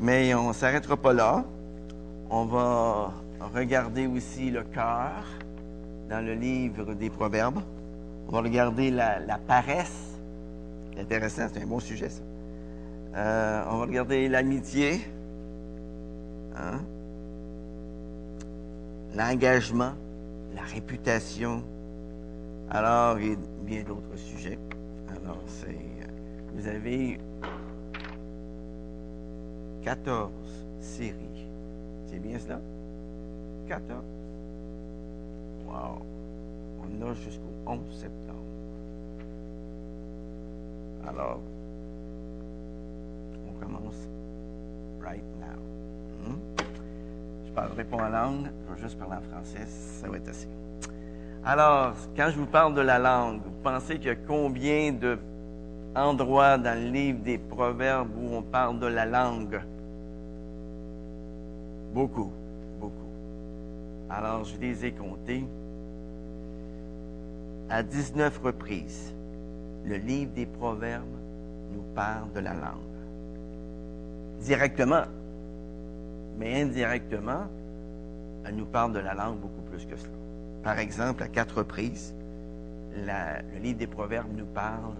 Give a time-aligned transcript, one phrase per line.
[0.00, 1.46] Mais on ne s'arrêtera pas là.
[2.28, 3.14] On va
[3.54, 5.24] regarder aussi le cœur
[6.10, 7.62] dans le livre des Proverbes.
[8.28, 10.18] On va regarder la, paresse.
[10.98, 12.20] Intéressant, c'est un bon sujet ça.
[13.16, 15.00] Euh, on va regarder l'amitié.
[16.54, 16.82] Hein?
[19.14, 19.92] L'engagement,
[20.54, 21.62] la réputation.
[22.68, 24.58] Alors, et bien d'autres sujets.
[25.08, 25.78] Alors, c'est.
[26.54, 27.18] Vous avez
[29.82, 30.30] 14
[30.80, 31.46] séries.
[32.06, 32.60] C'est bien cela?
[33.68, 34.02] 14?
[35.66, 36.02] Wow!
[36.82, 38.38] On a jusqu'au 11 septembre.
[41.06, 41.40] Alors,
[43.48, 44.08] on commence
[45.02, 46.26] right now.
[46.26, 46.38] Hmm?
[47.44, 50.28] Je ne parlerai pas en langue, je vais juste parler en français, ça va être
[50.28, 50.48] assez.
[51.44, 55.18] Alors, quand je vous parle de la langue, vous pensez qu'il y a combien de
[55.94, 59.60] endroits dans le livre des Proverbes où on parle de la langue?
[61.92, 62.30] Beaucoup,
[62.80, 63.10] beaucoup.
[64.08, 65.44] Alors, je les ai comptés.
[67.68, 69.12] À 19 reprises,
[69.84, 71.04] le livre des Proverbes
[71.74, 72.78] nous parle de la langue.
[74.40, 75.04] Directement,
[76.38, 77.44] mais indirectement,
[78.46, 80.12] elle nous parle de la langue beaucoup plus que cela.
[80.62, 82.14] Par exemple, à quatre reprises,
[82.96, 84.94] le livre des Proverbes nous parle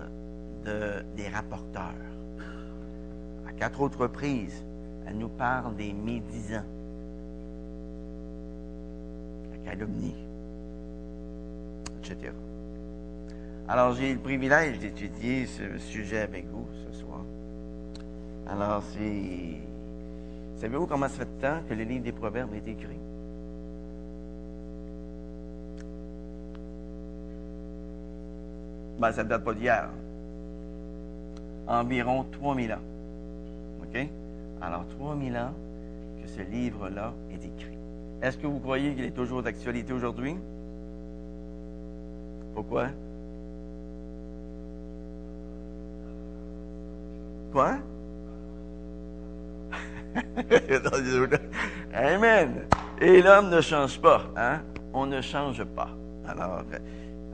[0.64, 1.94] de, des rapporteurs.
[3.48, 4.62] À quatre autres reprises,
[5.06, 6.64] elle nous parle des médisants
[9.72, 10.14] calomnie,
[11.98, 12.32] etc.
[13.68, 17.20] Alors, j'ai le privilège d'étudier ce sujet avec vous ce soir.
[18.48, 19.60] Alors, c'est.
[20.60, 22.98] Savez-vous comment ça fait de temps que le livre des Proverbes est écrit?
[28.98, 29.88] Ben, ça ne date pas d'hier.
[31.66, 32.76] Environ 3000 ans.
[33.82, 34.06] OK?
[34.60, 35.52] Alors, 3000 ans
[36.22, 37.81] que ce livre-là est écrit.
[38.22, 40.36] Est-ce que vous croyez qu'il est toujours d'actualité aujourd'hui?
[42.54, 42.86] Pourquoi?
[47.50, 47.78] Quoi?
[51.92, 52.62] Amen.
[53.00, 54.60] Et l'homme ne change pas, hein?
[54.92, 55.90] On ne change pas.
[56.28, 56.62] Alors,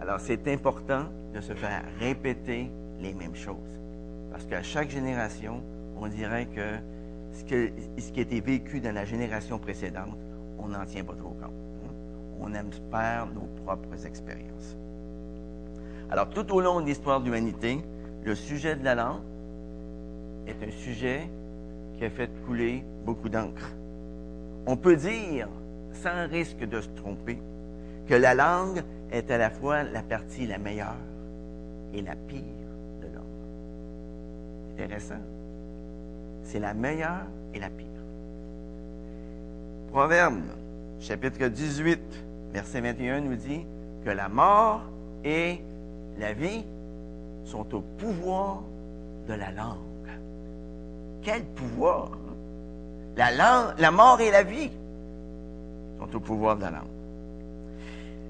[0.00, 1.04] alors c'est important
[1.34, 3.56] de se faire répéter les mêmes choses.
[4.30, 5.60] Parce qu'à chaque génération,
[6.00, 6.78] on dirait que
[7.32, 10.16] ce, que ce qui été vécu dans la génération précédente
[10.58, 11.44] on n'en tient pas trop compte.
[11.44, 11.92] Hein.
[12.40, 14.76] On aime faire nos propres expériences.
[16.10, 17.82] Alors, tout au long de l'histoire de l'humanité,
[18.24, 19.22] le sujet de la langue
[20.46, 21.28] est un sujet
[21.96, 23.72] qui a fait couler beaucoup d'encre.
[24.66, 25.48] On peut dire,
[25.92, 27.38] sans risque de se tromper,
[28.06, 30.96] que la langue est à la fois la partie la meilleure
[31.92, 32.42] et la pire
[33.02, 34.72] de l'homme.
[34.72, 35.20] Intéressant.
[36.42, 37.97] C'est la meilleure et la pire.
[39.90, 40.42] Proverbe,
[41.00, 41.98] chapitre 18,
[42.52, 43.64] verset 21 nous dit
[44.04, 44.82] que la mort
[45.24, 45.60] et
[46.18, 46.62] la vie
[47.44, 48.62] sont au pouvoir
[49.26, 49.78] de la langue.
[51.22, 52.10] Quel pouvoir!
[52.12, 52.34] Hein?
[53.16, 54.70] La, la mort et la vie
[55.98, 56.98] sont au pouvoir de la langue.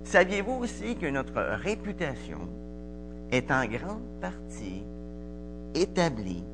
[0.05, 2.39] Saviez-vous aussi que notre réputation
[3.33, 4.85] est en grande partie
[5.75, 6.45] établie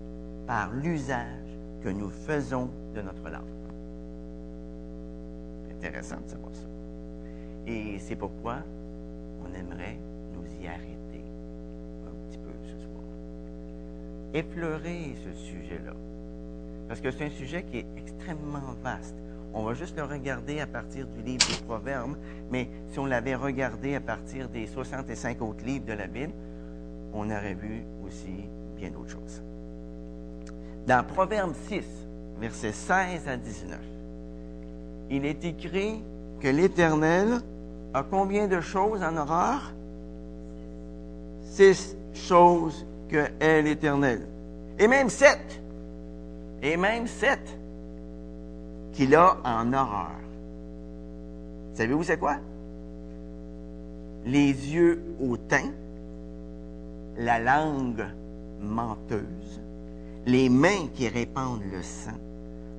[0.47, 1.27] par l'usage
[1.83, 3.64] que nous faisons de notre langue?
[5.77, 6.67] Intéressant de savoir ça.
[7.67, 8.59] Et c'est pourquoi
[9.43, 9.97] on aimerait
[10.35, 11.25] nous y arrêter
[12.07, 13.05] un petit peu ce soir.
[14.35, 15.95] Effleurer ce sujet-là.
[16.89, 19.17] Parce que c'est un sujet qui est extrêmement vaste.
[19.55, 22.17] On va juste le regarder à partir du livre des Proverbes,
[22.51, 26.33] mais si on l'avait regardé à partir des 65 autres livres de la Bible,
[27.13, 28.45] on aurait vu aussi
[28.77, 29.43] bien d'autres choses.
[30.87, 31.85] Dans Proverbe 6,
[32.41, 33.79] versets 16 à 19,
[35.11, 36.03] il est écrit
[36.41, 37.41] que l'Éternel
[37.93, 39.73] a combien de choses en horreur?
[41.43, 44.27] Six choses que est l'Éternel.
[44.79, 45.61] Et même sept.
[46.63, 47.59] Et même sept
[48.93, 50.11] qu'il a en horreur.
[51.75, 52.37] Savez-vous c'est quoi?
[54.25, 55.71] Les yeux hautains,
[57.19, 58.07] la langue
[58.61, 59.61] menteuse,
[60.27, 62.19] les mains qui répandent le sang,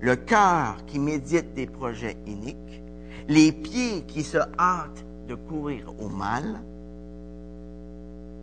[0.01, 2.83] le cœur qui médite des projets iniques,
[3.27, 6.61] les pieds qui se hâtent de courir au mal,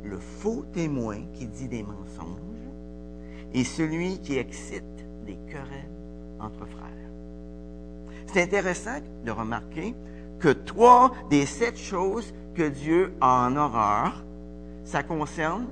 [0.03, 2.39] le faux témoin qui dit des mensonges
[3.55, 4.85] et celui qui excite
[5.27, 5.91] des querelles
[6.41, 6.89] entre frères.
[8.27, 9.95] C'est intéressant de remarquer
[10.41, 14.25] que trois des sept choses que Dieu a en horreur,
[14.85, 15.67] ça concerne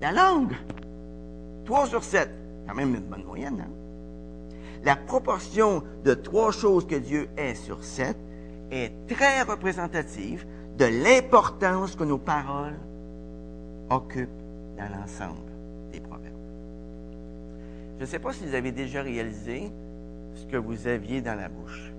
[0.00, 0.54] la langue.
[1.64, 2.30] Trois sur sept.
[2.66, 3.60] quand même une bonne moyenne.
[3.60, 3.77] Hein?
[4.84, 8.16] La proportion de trois choses que Dieu est sur sept
[8.70, 10.46] est très représentative
[10.76, 12.78] de l'importance que nos paroles
[13.90, 14.28] occupent
[14.76, 15.50] dans l'ensemble
[15.92, 16.34] des proverbes.
[17.96, 19.72] Je ne sais pas si vous avez déjà réalisé
[20.34, 21.92] ce que vous aviez dans la bouche.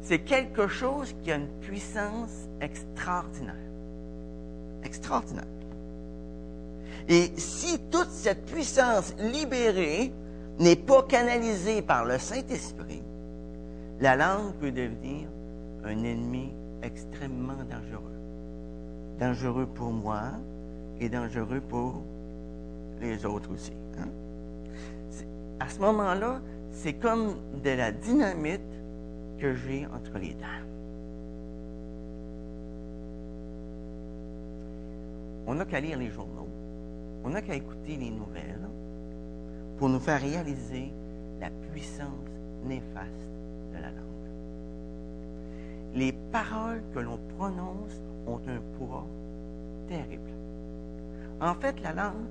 [0.00, 3.54] C'est quelque chose qui a une puissance extraordinaire.
[4.82, 5.44] Extraordinaire.
[7.08, 10.12] Et si toute cette puissance libérée
[10.58, 13.02] n'est pas canalisée par le Saint-Esprit,
[14.00, 15.28] la langue peut devenir
[15.84, 16.52] un ennemi
[16.82, 18.02] extrêmement dangereux.
[19.18, 20.22] Dangereux pour moi
[21.00, 22.02] et dangereux pour
[23.00, 23.72] les autres aussi.
[23.98, 24.08] Hein.
[25.60, 26.40] À ce moment-là,
[26.72, 28.60] c'est comme de la dynamite
[29.38, 30.62] que j'ai entre les dents.
[35.46, 36.48] On n'a qu'à lire les journaux,
[37.24, 38.68] on n'a qu'à écouter les nouvelles
[39.78, 40.92] pour nous faire réaliser
[41.40, 42.06] la puissance
[42.64, 43.28] néfaste
[43.74, 44.02] de la langue.
[45.94, 49.06] Les paroles que l'on prononce ont un poids
[49.88, 50.30] terrible.
[51.40, 52.26] En fait, la langue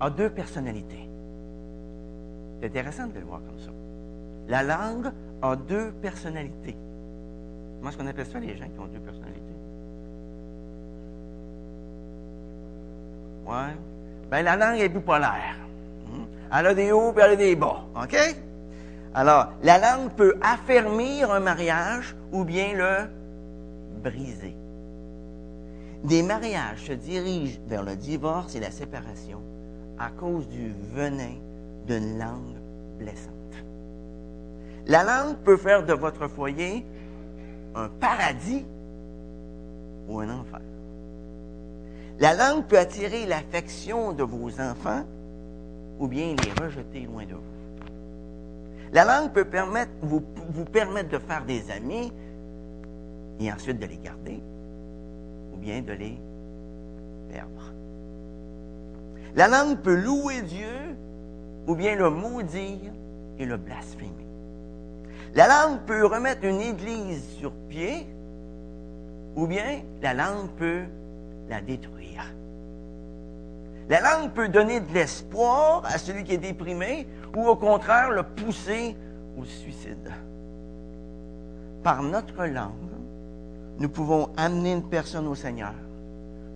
[0.00, 1.08] a, deux personnalités.
[2.60, 3.70] C'est intéressant de le voir comme ça.
[4.48, 6.76] La langue a deux personnalités.
[7.78, 9.40] Comment est-ce qu'on appelle ça, les gens qui ont deux personnalités?
[13.46, 13.91] Ouais.
[14.32, 15.56] Ben, la langue est bipolaire.
[16.06, 16.24] Hmm?
[16.50, 17.84] Elle a des hauts et elle a des bas.
[18.02, 18.16] OK?
[19.12, 23.10] Alors, la langue peut affermir un mariage ou bien le
[24.02, 24.56] briser.
[26.04, 29.42] Des mariages se dirigent vers le divorce et la séparation
[29.98, 31.34] à cause du venin
[31.86, 32.56] d'une langue
[32.98, 33.34] blessante.
[34.86, 36.86] La langue peut faire de votre foyer
[37.74, 38.64] un paradis
[40.08, 40.71] ou un enfer.
[42.20, 45.04] La langue peut attirer l'affection de vos enfants
[45.98, 47.52] ou bien les rejeter loin de vous.
[48.92, 49.46] La langue peut
[50.02, 52.12] vous, vous permettre de faire des amis
[53.40, 54.40] et ensuite de les garder
[55.52, 56.18] ou bien de les
[57.30, 57.72] perdre.
[59.34, 60.96] La langue peut louer Dieu
[61.66, 62.92] ou bien le maudire
[63.38, 64.10] et le blasphémer.
[65.34, 68.06] La langue peut remettre une église sur pied
[69.34, 70.82] ou bien la langue peut
[73.88, 77.06] la langue peut donner de l'espoir à celui qui est déprimé
[77.36, 78.96] ou au contraire le pousser
[79.36, 80.10] au suicide.
[81.82, 82.70] Par notre langue,
[83.78, 85.74] nous pouvons amener une personne au Seigneur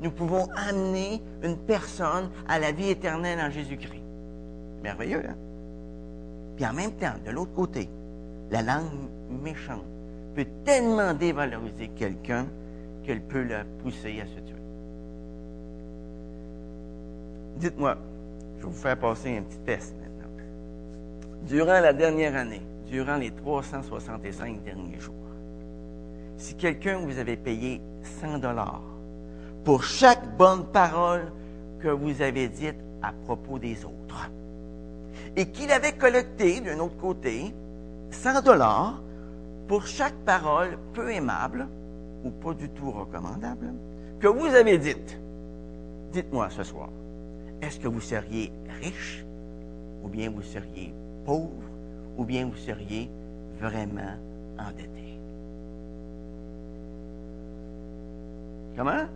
[0.00, 4.02] nous pouvons amener une personne à la vie éternelle en Jésus-Christ.
[4.82, 5.36] Merveilleux, hein?
[6.56, 7.88] Puis en même temps, de l'autre côté,
[8.50, 8.90] la langue
[9.42, 9.84] méchante
[10.34, 12.46] peut tellement dévaloriser quelqu'un
[13.04, 14.54] qu'elle peut le pousser à se tuer.
[17.56, 17.96] Dites-moi,
[18.58, 20.30] je vais vous faire passer un petit test maintenant.
[21.42, 25.14] Durant la dernière année, durant les 365 derniers jours,
[26.36, 27.80] si quelqu'un vous avait payé
[28.20, 28.82] 100 dollars
[29.64, 31.32] pour chaque bonne parole
[31.80, 34.30] que vous avez dite à propos des autres.
[35.34, 37.54] Et qu'il avait collecté, d'un autre côté,
[38.10, 39.00] 100 dollars
[39.66, 41.66] pour chaque parole peu aimable
[42.24, 43.72] ou pas du tout recommandable
[44.20, 45.18] que vous avez dite.
[46.12, 46.88] Dites-moi ce soir,
[47.62, 49.24] est-ce que vous seriez riche
[50.02, 50.92] ou bien vous seriez
[51.24, 51.50] pauvre
[52.16, 53.10] ou bien vous seriez
[53.58, 54.16] vraiment
[54.58, 55.18] endetté?
[58.76, 59.06] Comment?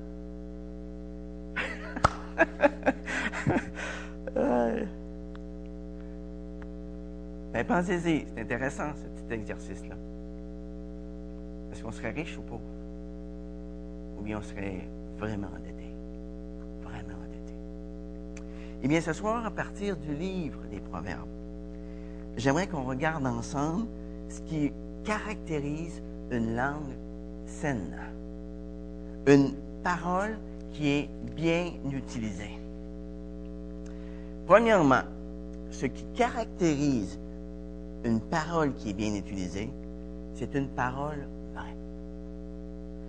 [7.52, 9.96] ben, pensez-y, c'est intéressant ce petit exercice-là.
[11.72, 12.62] Est-ce qu'on serait riche ou pauvre?
[14.18, 15.94] Ou bien on serait vraiment endetté?
[16.82, 17.29] Vraiment endetté.
[18.82, 21.28] Eh bien, ce soir, à partir du livre des Proverbes,
[22.36, 23.86] j'aimerais qu'on regarde ensemble
[24.28, 24.72] ce qui
[25.04, 26.96] caractérise une langue
[27.44, 27.94] saine.
[29.26, 30.38] Une parole
[30.72, 32.58] qui est bien utilisé.
[34.46, 35.02] Premièrement,
[35.70, 37.18] ce qui caractérise
[38.04, 39.70] une parole qui est bien utilisée,
[40.34, 41.76] c'est une parole vraie.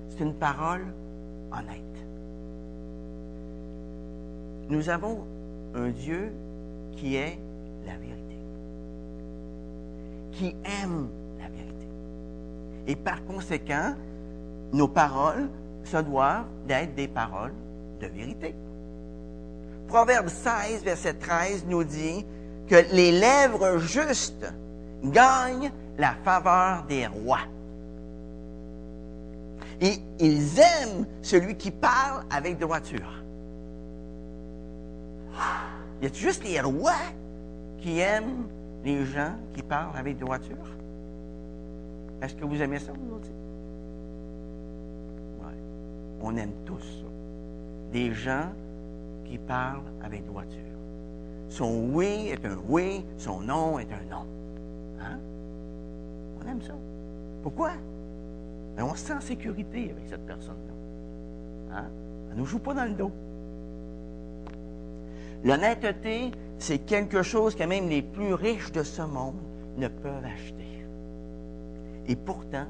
[0.10, 0.86] C'est une parole
[1.52, 1.78] honnête.
[4.70, 5.26] Nous avons
[5.76, 6.32] un Dieu
[6.96, 7.38] qui est
[7.86, 8.38] la vérité,
[10.32, 11.08] qui aime
[11.40, 11.88] la vérité.
[12.88, 13.96] Et par conséquent,
[14.74, 15.50] nos paroles
[15.84, 17.54] ça doit être des paroles
[18.00, 18.56] de vérité.
[19.88, 22.26] Proverbe 16, verset 13 nous dit
[22.68, 24.46] que les lèvres justes
[25.04, 27.42] gagnent la faveur des rois.
[29.82, 33.24] Et ils aiment celui qui parle avec droiture.
[36.02, 36.94] Y a juste les rois
[37.78, 38.48] qui aiment
[38.84, 40.58] les gens qui parlent avec droiture?
[42.22, 43.32] Est-ce que vous aimez ça, vous aussi?
[45.42, 45.54] Oui.
[46.22, 47.08] On aime tous ça.
[47.92, 48.50] Des gens
[49.26, 50.60] qui parlent avec droiture.
[51.50, 54.26] Son oui est un oui, son non est un non.
[55.02, 55.20] Hein?
[56.40, 56.74] On aime ça.
[57.44, 57.72] Pourquoi?
[58.76, 61.78] Ben, on se sent en sécurité avec cette personne-là.
[61.78, 61.86] Hein?
[62.30, 63.12] Elle ne nous joue pas dans le dos.
[65.44, 69.42] L'honnêteté, c'est quelque chose que même les plus riches de ce monde
[69.78, 70.86] ne peuvent acheter.
[72.08, 72.66] Et pourtant,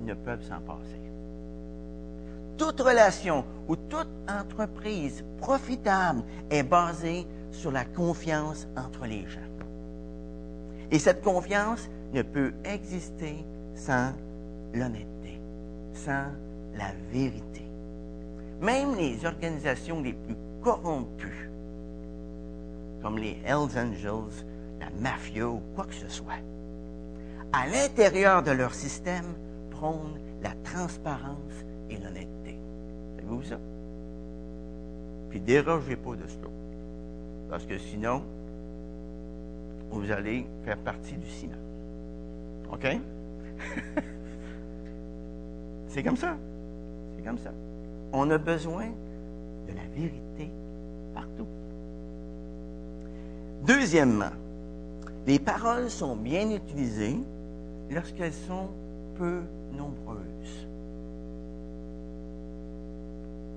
[0.00, 1.00] ils ne peuvent s'en passer.
[2.58, 9.40] Toute relation ou toute entreprise profitable est basée sur la confiance entre les gens.
[10.90, 14.12] Et cette confiance ne peut exister sans
[14.72, 15.40] l'honnêteté,
[15.92, 16.26] sans
[16.76, 17.64] la vérité.
[18.60, 21.50] Même les organisations les plus corrompues,
[23.02, 24.44] comme les Hells Angels,
[24.80, 26.40] la mafia ou quoi que ce soit,
[27.52, 29.34] à l'intérieur de leur système
[29.70, 32.58] prônent la transparence et l'honnêteté.
[33.16, 33.58] Savez-vous ça?
[35.30, 36.48] Puis dérogez pas de cela.
[37.48, 38.22] Parce que sinon,
[39.90, 41.54] vous allez faire partie du ciment.
[42.72, 42.86] OK?
[45.88, 46.36] C'est comme ça.
[47.16, 47.52] C'est comme ça.
[48.12, 48.86] On a besoin
[49.68, 50.50] de la vérité
[51.14, 51.46] partout.
[53.66, 54.30] Deuxièmement,
[55.26, 57.18] les paroles sont bien utilisées
[57.90, 58.68] lorsqu'elles sont
[59.16, 59.40] peu
[59.72, 60.68] nombreuses.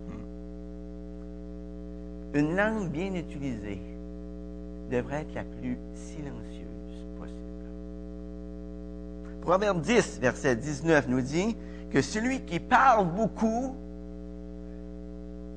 [0.08, 0.26] Hmm.
[2.34, 3.80] Une langue bien utilisée
[4.90, 7.68] devrait être la plus silencieuse possible.
[9.42, 11.56] Proverbe 10, verset 19 nous dit
[11.92, 13.76] que celui qui parle beaucoup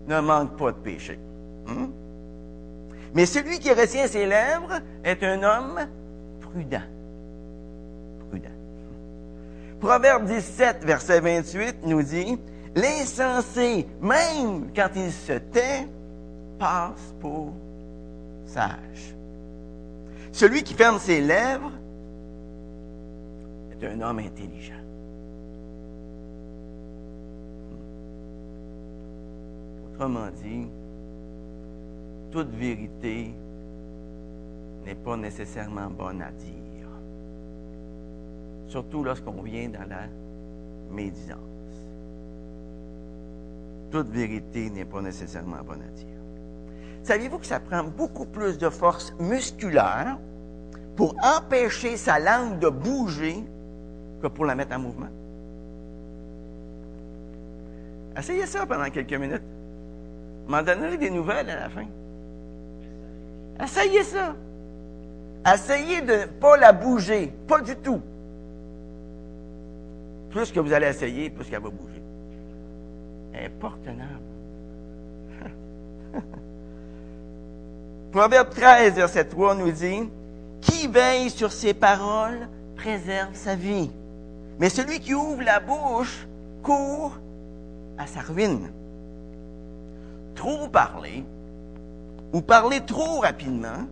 [0.09, 1.19] ne manque pas de péché.
[1.67, 1.87] Hmm?
[3.15, 5.81] Mais celui qui retient ses lèvres est un homme
[6.41, 6.83] prudent.
[8.31, 8.49] Prudent.
[9.81, 12.39] Proverbe 17, verset 28 nous dit,
[12.75, 15.87] L'insensé, même quand il se tait,
[16.59, 17.53] passe pour
[18.47, 19.15] sage.
[20.33, 21.73] Celui qui ferme ses lèvres
[23.73, 24.73] est un homme intelligent.
[29.93, 30.67] Autrement dit,
[32.33, 33.35] toute vérité
[34.87, 36.89] n'est pas nécessairement bonne à dire.
[38.69, 40.05] Surtout lorsqu'on vient dans la
[40.91, 41.39] médisance.
[43.91, 46.07] Toute vérité n'est pas nécessairement bonne à dire.
[47.03, 50.19] Saviez-vous que ça prend beaucoup plus de force musculaire
[50.97, 53.45] pour empêcher sa langue de bouger
[54.23, 55.09] que pour la mettre en mouvement?
[58.17, 59.43] Essayez ça pendant quelques minutes.
[60.49, 61.87] M'en donnerez des nouvelles à la fin.
[63.63, 64.35] Essayez ça.
[65.47, 67.33] Essayez de ne pas la bouger.
[67.47, 68.01] Pas du tout.
[70.31, 72.03] Plus que vous allez essayer, plus qu'elle va bouger.
[73.35, 73.51] Elle.
[78.13, 80.11] Proverbe 13, verset 3 nous dit,
[80.61, 83.91] Qui veille sur ses paroles préserve sa vie.
[84.59, 86.27] Mais celui qui ouvre la bouche
[86.63, 87.19] court
[87.99, 88.71] à sa ruine.
[90.35, 91.25] Trop parler
[92.33, 93.87] ou parler trop rapidement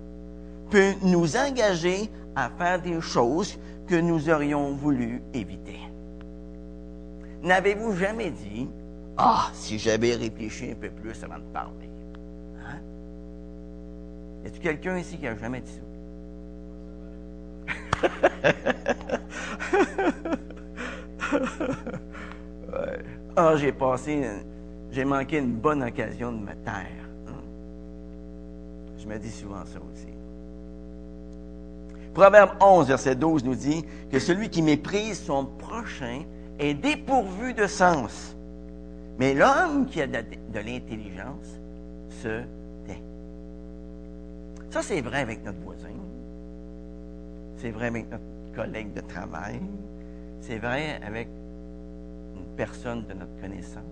[0.71, 5.79] peut nous engager à faire des choses que nous aurions voulu éviter.
[7.43, 8.69] N'avez-vous jamais dit,
[9.17, 11.91] ah, si j'avais réfléchi un peu plus avant de parler?
[12.65, 12.79] Hein?
[14.45, 15.81] Y a-t-il quelqu'un ici qui a jamais dit ça?
[23.37, 24.23] Ah, j'ai passé,
[24.91, 27.10] j'ai manqué une bonne occasion de me taire.
[29.01, 30.09] Je me dis souvent ça aussi.
[32.13, 36.23] Proverbe 11, verset 12 nous dit que celui qui méprise son prochain
[36.59, 38.37] est dépourvu de sens.
[39.19, 40.23] Mais l'homme qui a de,
[40.55, 41.61] l'intelligence
[42.09, 42.43] se
[42.87, 43.03] tait.
[44.71, 45.89] Ça, c'est vrai avec notre voisin.
[47.57, 49.61] C'est vrai avec notre collègue de travail.
[50.41, 51.29] C'est vrai avec
[52.37, 53.85] une personne de notre connaissance.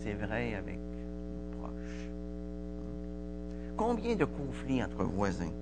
[0.00, 0.78] C'est vrai avec
[3.78, 5.52] Combien de conflits entre voisins,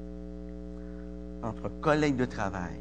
[1.43, 2.81] entre collègues de travail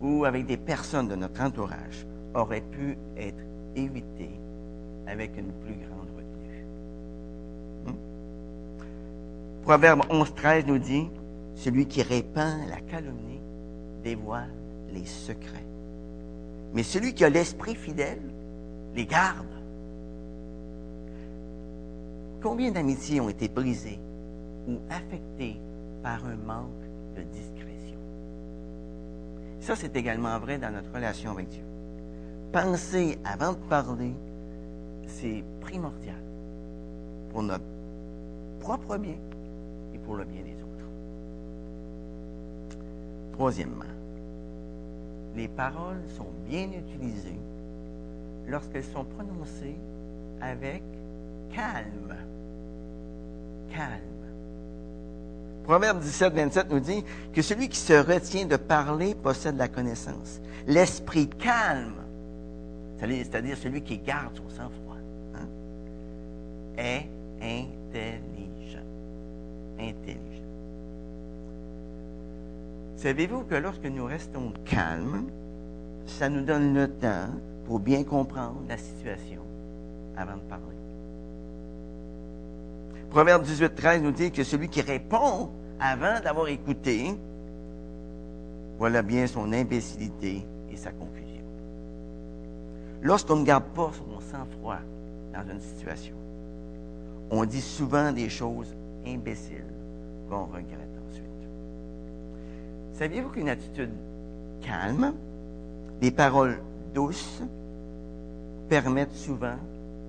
[0.00, 3.44] ou avec des personnes de notre entourage auraient pu être
[3.76, 4.30] évités
[5.06, 6.64] avec une plus grande retenue?
[7.84, 9.62] Hmm?
[9.62, 11.06] Proverbe 11.13 nous dit,
[11.54, 13.42] celui qui répand la calomnie
[14.02, 14.48] dévoile
[14.94, 15.66] les secrets.
[16.72, 18.22] Mais celui qui a l'esprit fidèle
[18.94, 19.44] les garde.
[22.42, 23.98] Combien d'amitiés ont été brisées
[24.68, 25.56] ou affectés
[26.02, 26.70] par un manque
[27.16, 27.98] de discrétion.
[29.60, 31.64] Ça, c'est également vrai dans notre relation avec Dieu.
[32.52, 34.12] Penser avant de parler,
[35.06, 36.22] c'est primordial
[37.30, 37.64] pour notre
[38.60, 39.18] propre bien
[39.94, 40.88] et pour le bien des autres.
[43.32, 43.84] Troisièmement,
[45.36, 47.38] les paroles sont bien utilisées
[48.48, 49.76] lorsqu'elles sont prononcées
[50.40, 50.82] avec
[51.52, 52.16] calme.
[53.70, 54.19] Calme.
[55.70, 60.40] Proverbe 17, 27 nous dit que celui qui se retient de parler possède la connaissance.
[60.66, 61.94] L'esprit calme,
[62.98, 64.96] c'est-à-dire celui qui garde son sang-froid,
[65.36, 65.46] hein,
[66.76, 67.06] est
[67.40, 68.84] intelligent.
[69.78, 70.42] Intelligent.
[72.96, 75.30] Savez-vous que lorsque nous restons calmes,
[76.04, 77.28] ça nous donne le temps
[77.66, 79.42] pour bien comprendre la situation
[80.16, 80.64] avant de parler?
[83.10, 85.50] Proverbe 18, 13 nous dit que celui qui répond
[85.80, 87.14] avant d'avoir écouté,
[88.78, 91.44] voilà bien son imbécilité et sa confusion.
[93.02, 94.78] Lorsqu'on ne garde pas son sang-froid
[95.32, 96.14] dans une situation,
[97.30, 98.74] on dit souvent des choses
[99.06, 99.64] imbéciles
[100.28, 100.90] qu'on regrette.
[103.00, 103.92] Saviez-vous qu'une attitude
[104.60, 105.14] calme,
[106.02, 106.60] des paroles
[106.92, 107.42] douces,
[108.68, 109.56] permettent souvent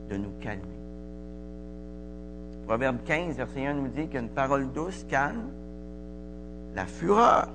[0.09, 0.61] de nous calmer?
[2.67, 5.51] Proverbe 15, verset 1 nous dit qu'une parole douce calme
[6.75, 7.49] la fureur,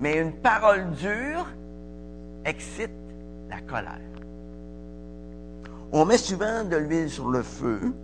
[0.00, 1.46] mais une parole dure
[2.44, 2.90] excite
[3.48, 3.98] la colère.
[5.92, 7.94] On met souvent de l'huile sur le feu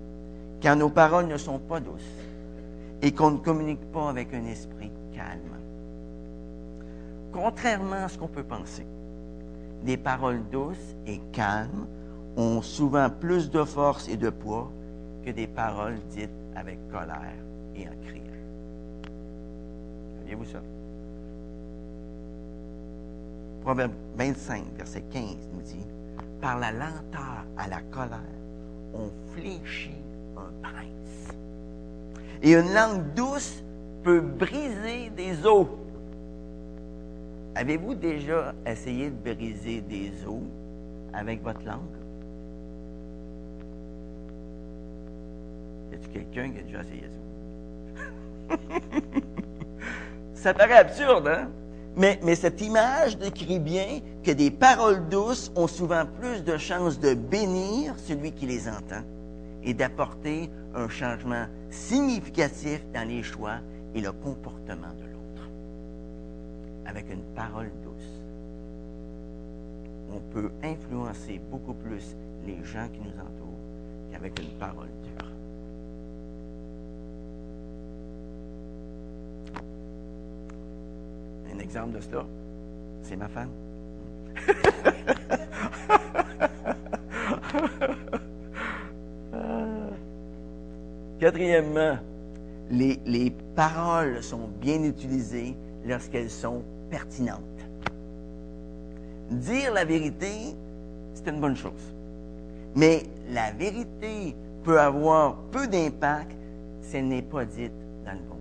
[0.62, 2.02] quand nos paroles ne sont pas douces
[3.02, 5.54] et qu'on ne communique pas avec un esprit calme
[7.35, 8.87] contrairement à ce qu'on peut penser.
[9.85, 11.87] Les paroles douces et calmes
[12.37, 14.71] ont souvent plus de force et de poids
[15.25, 17.35] que des paroles dites avec colère
[17.75, 18.24] et en criant.
[20.35, 20.62] Saviez-vous ça?
[23.62, 25.23] Proverbe 25, verset 15
[25.55, 25.87] nous dit,
[26.40, 28.20] Par la lenteur à la colère,
[28.94, 29.94] on fléchit
[30.37, 31.37] un prince.
[32.42, 33.62] Et une langue douce
[34.03, 35.68] peut briser des os.
[37.55, 40.42] Avez-vous déjà essayé de briser des os
[41.12, 41.79] avec votre langue?
[45.92, 47.03] Y a-t-il quelqu'un qui a déjà essayé
[48.49, 48.57] ça?
[50.44, 51.48] ça paraît absurde, hein?
[51.96, 57.14] Mais, cette image décrit bien que des paroles douces ont souvent plus de chances de
[57.14, 59.02] bénir celui qui les entend
[59.62, 63.61] et d'apporter un changement significatif dans les choix
[63.94, 65.48] et le comportement de l'autre
[66.85, 68.20] avec une parole douce,
[70.12, 75.04] on peut influencer beaucoup plus les gens qui nous entourent qu'avec une parole dure.
[81.52, 82.24] Un exemple de cela,
[83.02, 83.50] c'est ma femme.
[91.20, 91.98] Quatrièmement,
[92.70, 97.40] les, les paroles sont bien utilisées lorsqu'elles sont pertinente.
[99.30, 100.54] Dire la vérité,
[101.14, 101.94] c'est une bonne chose.
[102.76, 106.37] Mais la vérité peut avoir peu d'impact
[106.83, 107.72] si elle n'est pas dite
[108.04, 108.37] dans le bon.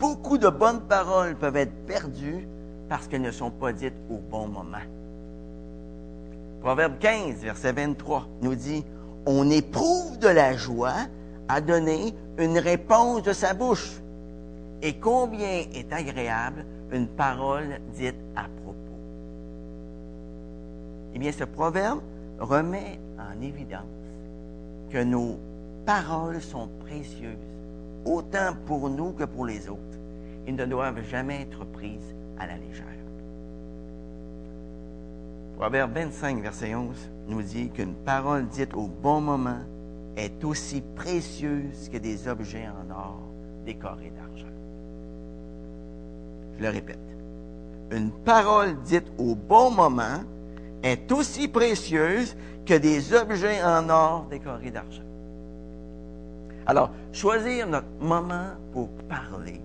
[0.00, 2.48] Beaucoup de bonnes paroles peuvent être perdues
[2.88, 4.78] parce qu'elles ne sont pas dites au bon moment.
[6.62, 8.82] Proverbe 15, verset 23 nous dit,
[9.26, 10.94] On éprouve de la joie
[11.48, 14.00] à donner une réponse de sa bouche
[14.80, 18.74] et combien est agréable une parole dite à propos.
[21.14, 22.00] Eh bien, ce proverbe
[22.38, 23.84] remet en évidence
[24.90, 25.38] que nos
[25.84, 27.36] paroles sont précieuses,
[28.04, 29.80] autant pour nous que pour les autres,
[30.46, 32.86] et ne doivent jamais être prises à la légère.
[35.56, 36.96] Proverbe 25, verset 11,
[37.28, 39.60] nous dit qu'une parole dite au bon moment
[40.16, 43.20] est aussi précieuse que des objets en or
[43.66, 44.46] décorés d'argent.
[46.56, 46.98] Je le répète.
[47.92, 50.24] Une parole dite au bon moment
[50.82, 55.09] est aussi précieuse que des objets en or décorés d'argent.
[56.66, 59.60] Alors, choisir notre moment pour parler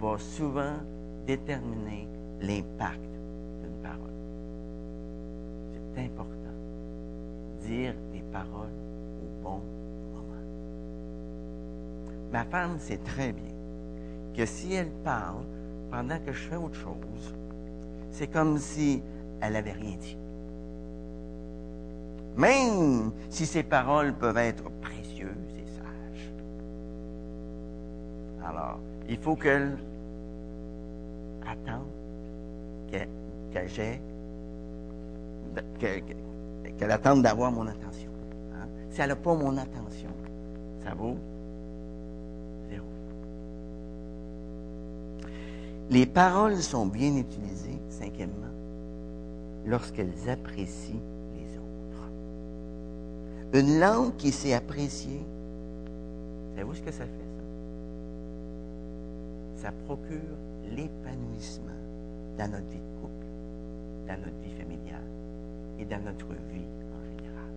[0.00, 0.74] va souvent
[1.26, 2.08] déterminer
[2.40, 3.00] l'impact
[3.62, 4.10] d'une parole.
[5.94, 6.34] C'est important.
[7.62, 8.68] Dire des paroles
[9.22, 9.60] au bon
[10.14, 10.44] moment.
[12.32, 13.54] Ma femme sait très bien
[14.36, 15.44] que si elle parle
[15.90, 17.34] pendant que je fais autre chose,
[18.10, 19.02] c'est comme si
[19.40, 20.16] elle n'avait rien dit.
[22.38, 26.32] Même si ses paroles peuvent être précieuses et sages.
[28.46, 29.76] Alors, il faut qu'elle
[31.44, 31.88] attende
[32.92, 33.08] qu'elle
[36.78, 38.10] qu'elle attende d'avoir mon attention.
[38.54, 38.68] Hein.
[38.90, 40.10] Si elle n'a pas mon attention,
[40.84, 41.16] ça vaut
[42.70, 42.84] zéro.
[45.90, 48.54] Les paroles sont bien utilisées, cinquièmement,
[49.66, 51.00] lorsqu'elles apprécient.
[53.54, 55.24] Une langue qui sait apprécier,
[56.54, 57.28] savez-vous ce que ça fait,
[59.56, 59.68] ça?
[59.68, 60.36] Ça procure
[60.70, 61.72] l'épanouissement
[62.36, 63.26] dans notre vie de couple,
[64.06, 65.00] dans notre vie familiale
[65.78, 67.50] et dans notre vie en général.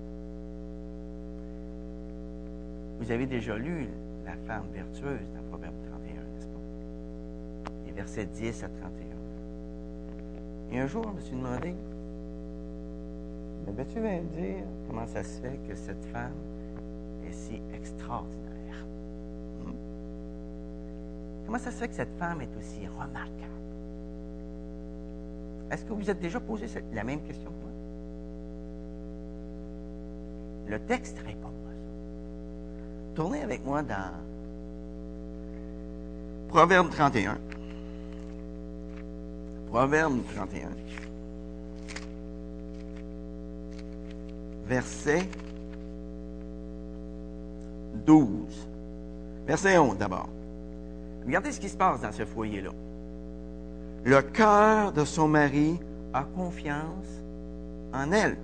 [2.99, 3.89] Vous avez déjà lu
[4.25, 7.71] la femme vertueuse dans Proverbe 31, n'est-ce pas?
[7.85, 8.91] Les versets 10 à 31.
[10.71, 11.75] Et un jour, je me suis demandé,
[13.67, 16.33] mais tu vas me dire comment ça se fait que cette femme
[17.27, 18.85] est si extraordinaire?
[19.65, 19.73] Hmm?
[21.45, 23.51] Comment ça se fait que cette femme est aussi remarquable?
[25.71, 27.71] Est-ce que vous êtes déjà posé la même question que moi?
[30.67, 33.15] Le texte répond à ça.
[33.15, 34.11] Tournez avec moi dans
[36.49, 37.37] Proverbe 31.
[39.69, 40.67] Proverbe 31.
[44.71, 45.27] Verset
[48.05, 48.25] 12.
[49.45, 50.29] Verset 11 d'abord.
[51.25, 52.71] Regardez ce qui se passe dans ce foyer-là.
[54.05, 55.77] Le cœur de son mari
[56.13, 57.21] a confiance
[57.93, 58.37] en elle.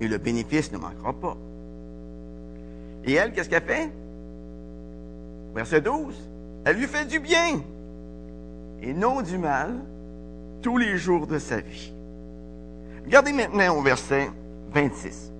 [0.00, 1.36] Et le bénéfice ne manquera pas.
[3.04, 3.92] Et elle, qu'est-ce qu'elle fait?
[5.54, 6.12] Verset 12.
[6.64, 7.60] Elle lui fait du bien
[8.82, 9.74] et non du mal
[10.60, 11.92] tous les jours de sa vie.
[13.04, 14.28] Regardez maintenant au verset
[14.72, 15.32] 26.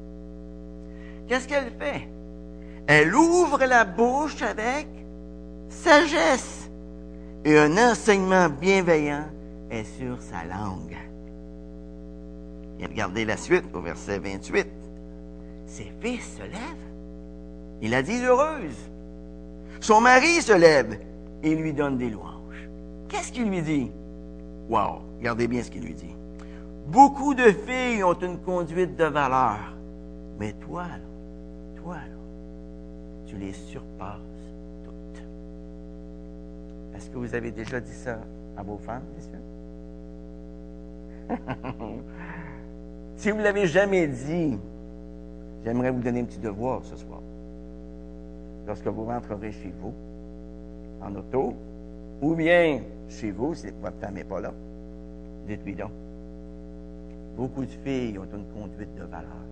[1.26, 2.08] Qu'est-ce qu'elle fait?
[2.86, 4.86] Elle ouvre la bouche avec
[5.68, 6.70] sagesse
[7.44, 9.24] et un enseignement bienveillant
[9.70, 10.96] est sur sa langue.
[12.78, 14.66] Et regardez la suite au verset 28.
[15.66, 16.84] Ses fils se lèvent.
[17.80, 18.90] Il la dit heureuse.
[19.80, 20.98] Son mari se lève
[21.42, 22.68] et lui donne des louanges.
[23.08, 23.90] Qu'est-ce qu'il lui dit?
[24.68, 26.13] Wow, regardez bien ce qu'il lui dit.
[26.86, 29.74] Beaucoup de filles ont une conduite de valeur,
[30.38, 30.84] mais toi,
[31.76, 31.96] toi,
[33.26, 34.20] tu les surpasses
[34.84, 35.24] toutes.
[36.94, 38.18] Est-ce que vous avez déjà dit ça
[38.56, 39.40] à vos femmes, messieurs?
[43.16, 44.58] Si vous ne l'avez jamais dit,
[45.64, 47.20] j'aimerais vous donner un petit devoir ce soir.
[48.66, 49.94] Lorsque vous rentrerez chez vous,
[51.00, 51.54] en auto,
[52.20, 54.52] ou bien chez vous, si votre femme n'est pas là,
[55.46, 56.03] dites-lui donc.
[57.36, 59.44] Beaucoup de filles ont une conduite de valeur,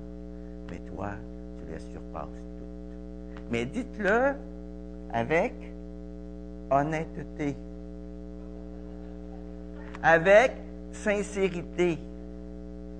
[0.71, 1.11] mais toi,
[1.59, 3.51] tu les surpasses toutes.
[3.51, 4.35] Mais dites-le
[5.13, 5.53] avec
[6.71, 7.57] honnêteté,
[10.03, 10.53] avec
[10.93, 11.99] sincérité.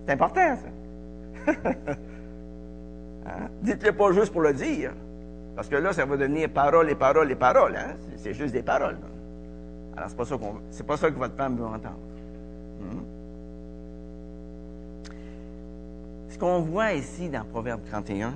[0.07, 1.53] C'est important, ça.
[3.25, 3.49] Hein?
[3.63, 4.91] Dites-le pas juste pour le dire.
[5.55, 7.77] Parce que là, ça va devenir parole et parole et parole.
[7.77, 7.95] Hein?
[8.17, 8.97] C'est juste des paroles.
[9.97, 11.99] Alors, c'est pas ça pas ça que votre femme veut entendre.
[12.81, 13.22] Hmm?
[16.33, 18.33] Ce qu'on voit ici dans Proverbe 31,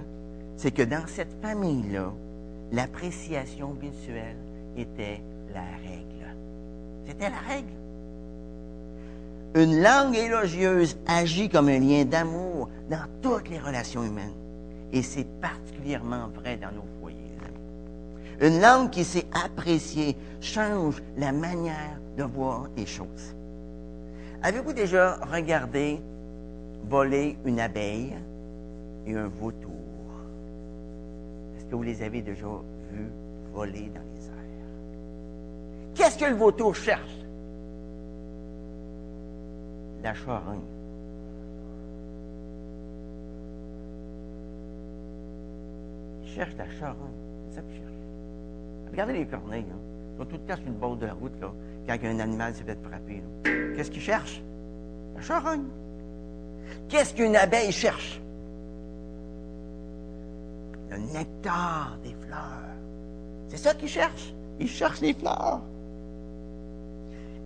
[0.59, 2.13] c'est que dans cette famille-là,
[2.71, 4.37] l'appréciation mutuelle
[4.77, 5.23] était
[5.55, 6.37] la règle.
[7.07, 7.73] C'était la règle.
[9.55, 14.35] Une langue élogieuse agit comme un lien d'amour dans toutes les relations humaines.
[14.93, 17.17] Et c'est particulièrement vrai dans nos foyers.
[18.43, 23.35] Une langue qui sait apprécier change la manière de voir les choses.
[24.43, 25.99] Avez-vous déjà regardé
[26.85, 28.15] voler une abeille
[29.07, 29.71] et un vautour?
[31.57, 32.47] Est-ce que vous les avez déjà
[32.93, 33.11] vus
[33.53, 34.35] voler dans les airs?
[35.95, 37.17] Qu'est-ce que le vautour cherche?
[40.07, 40.61] la charogne.
[46.23, 46.97] Il cherche la charogne.
[47.49, 48.91] C'est ça qu'il cherche.
[48.93, 49.65] Regardez les corneilles.
[49.69, 49.79] Hein.
[50.15, 51.51] Ils sont tout le sur une bord de la route là,
[51.87, 53.23] quand un animal s'est fait frapper.
[53.75, 54.41] Qu'est-ce qu'il cherche?
[55.17, 55.65] La charogne.
[56.89, 58.21] Qu'est-ce qu'une abeille cherche?
[60.91, 62.41] Le nectar des fleurs.
[63.49, 64.35] C'est ça qu'il cherche.
[64.61, 65.61] Il cherche les fleurs.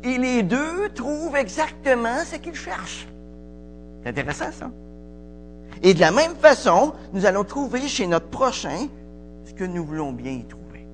[0.03, 3.07] Et les deux trouvent exactement ce qu'ils cherchent.
[4.03, 4.71] C'est intéressant, ça.
[5.83, 8.89] Et de la même façon, nous allons trouver chez notre prochain
[9.45, 10.87] ce que nous voulons bien y trouver.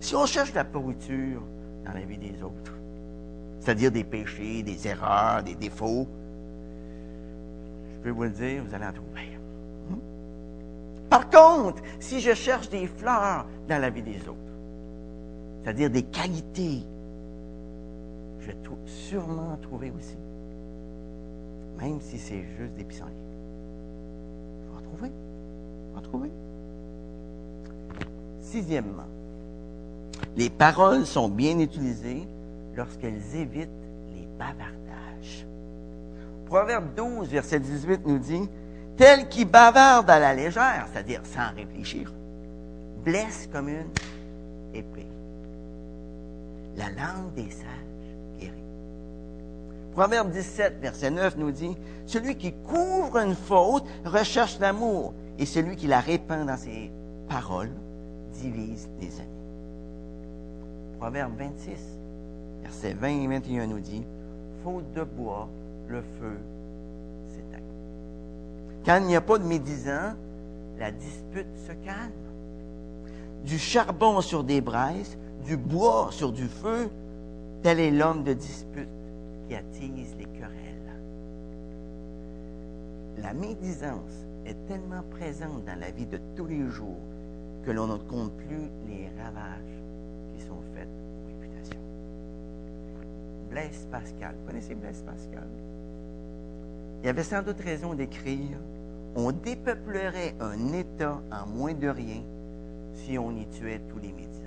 [0.00, 1.42] Si on cherche la pourriture
[1.84, 2.74] dans la vie des autres,
[3.60, 6.06] c'est-à-dire des péchés, des erreurs, des défauts,
[8.00, 9.38] je peux vous le dire, vous allez en trouver.
[9.90, 9.98] Hmm?
[11.10, 14.38] Par contre, si je cherche des fleurs dans la vie des autres,
[15.62, 16.82] c'est-à-dire des qualités,
[18.40, 20.16] je vais sûrement trouver aussi.
[21.78, 23.12] Même si c'est juste des pissenlits.
[24.64, 25.10] Je vais en trouver.
[25.10, 26.30] Je vais en trouver.
[28.40, 29.04] Sixièmement,
[30.36, 32.26] les paroles sont bien utilisées
[32.74, 33.68] lorsqu'elles évitent
[34.14, 34.79] les bavardages.
[36.50, 38.50] Proverbe 12, verset 18 nous dit,
[38.96, 42.12] Tel qui bavarde à la légère, c'est-à-dire sans réfléchir,
[43.04, 43.86] blesse comme une
[44.74, 45.06] épée.
[46.76, 48.52] La langue des sages guérit.
[49.92, 55.76] Proverbe 17, verset 9 nous dit, Celui qui couvre une faute recherche l'amour, et celui
[55.76, 56.90] qui la répand dans ses
[57.28, 57.70] paroles
[58.34, 59.28] divise les amis.
[60.98, 61.70] Proverbe 26,
[62.64, 64.02] versets 20 et 21 nous dit,
[64.64, 65.48] Faute de bois,
[65.90, 66.38] le feu
[67.28, 67.64] s'éteint.
[68.84, 70.14] Quand il n'y a pas de médisant,
[70.78, 72.12] la dispute se calme.
[73.44, 76.88] Du charbon sur des braises, du bois sur du feu,
[77.62, 78.88] tel est l'homme de dispute
[79.48, 80.56] qui attise les querelles.
[83.18, 87.00] La médisance est tellement présente dans la vie de tous les jours
[87.64, 89.82] que l'on ne compte plus les ravages
[90.34, 90.99] qui sont faits.
[93.50, 95.48] Blaise Pascal, vous connaissez Blaise Pascal?
[97.02, 98.58] Il avait sans doute raison d'écrire
[99.16, 102.22] On dépeuplerait un État en moins de rien
[102.94, 104.40] si on y tuait tous les médisants.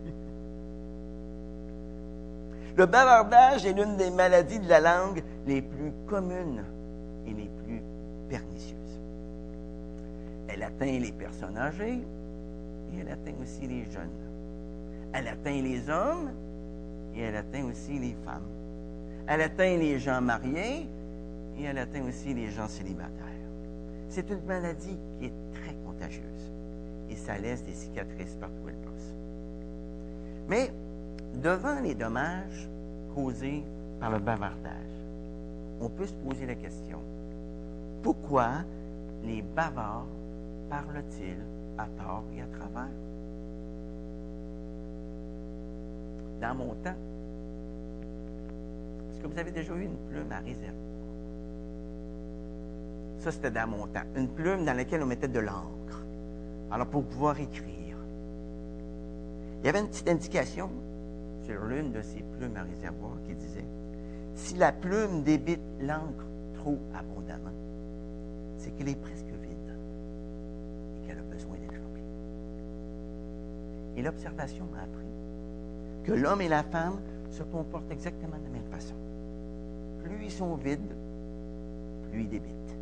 [2.76, 6.64] Le bavardage est l'une des maladies de la langue les plus communes
[7.26, 7.82] et les plus
[8.28, 8.74] pernicieuses.
[10.48, 12.00] Elle atteint les personnes âgées
[12.92, 14.08] et elle atteint aussi les jeunes.
[15.12, 16.32] Elle atteint les hommes
[17.16, 18.46] et elle atteint aussi les femmes.
[19.26, 20.86] Elle atteint les gens mariés
[21.58, 23.10] et elle atteint aussi les gens célibataires.
[24.08, 26.52] C'est une maladie qui est très contagieuse
[27.10, 29.14] et ça laisse des cicatrices partout où elle passe.
[30.48, 30.70] Mais
[31.42, 32.68] devant les dommages
[33.14, 33.64] causés
[34.00, 34.70] par le bavardage,
[35.80, 36.98] on peut se poser la question,
[38.02, 38.64] pourquoi
[39.24, 40.06] les bavards
[40.68, 41.42] parlent-ils
[41.78, 42.90] à tort et à travers?
[46.40, 46.94] Dans mon temps,
[49.10, 50.74] est-ce que vous avez déjà eu une plume à réserve?
[53.18, 54.02] Ça, c'était dans mon temps.
[54.16, 56.04] Une plume dans laquelle on mettait de l'encre.
[56.70, 57.96] Alors, pour pouvoir écrire.
[59.62, 60.68] Il y avait une petite indication
[61.46, 63.64] sur l'une de ces plumes à réservoir qui disait
[64.34, 67.52] Si la plume débite l'encre trop abondamment,
[68.58, 69.74] c'est qu'elle est presque vide
[70.96, 72.02] et qu'elle a besoin d'être remplie.
[73.96, 75.06] Et l'observation m'a appris
[76.04, 78.94] que l'homme et la femme se comportent exactement de la même façon.
[80.02, 80.94] Plus ils sont vides,
[82.10, 82.76] plus ils débitent.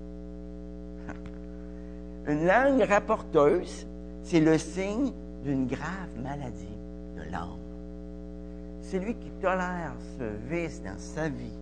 [2.26, 3.86] Une langue rapporteuse,
[4.22, 5.12] c'est le signe
[5.44, 6.78] d'une grave maladie
[7.16, 7.58] de l'âme.
[8.82, 11.58] Celui qui tolère ce vice dans sa vie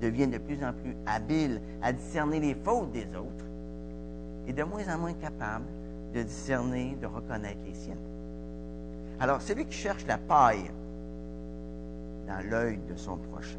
[0.00, 3.44] devient de plus en plus habile à discerner les fautes des autres
[4.46, 5.66] et de moins en moins capable
[6.14, 7.96] de discerner, de reconnaître les siennes.
[9.20, 10.70] Alors, celui qui cherche la paille
[12.26, 13.58] dans l'œil de son prochain,